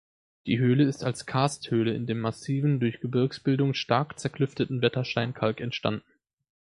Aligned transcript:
Die 0.47 0.57
Höhle 0.57 0.85
ist 0.85 1.03
als 1.03 1.27
Karsthöhle 1.27 1.93
in 1.93 2.07
dem 2.07 2.21
massiven, 2.21 2.79
durch 2.79 3.01
Gebirgsbildung 3.01 3.75
stark 3.75 4.17
zerklüfteten 4.17 4.81
Wettersteinkalk 4.81 5.61
entstanden. 5.61 6.01